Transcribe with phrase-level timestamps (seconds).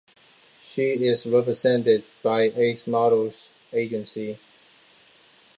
[0.63, 4.39] She is represented by Ace Models Agency.